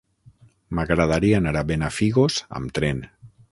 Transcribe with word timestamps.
M'agradaria 0.79 1.35
anar 1.43 1.53
a 1.61 1.63
Benafigos 1.73 2.41
amb 2.61 2.75
tren. 2.81 3.07